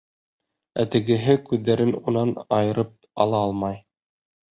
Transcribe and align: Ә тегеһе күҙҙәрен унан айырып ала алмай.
Ә 0.83 0.85
тегеһе 0.95 1.35
күҙҙәрен 1.49 1.91
унан 2.13 2.31
айырып 2.61 2.95
ала 3.27 3.43
алмай. 3.49 3.79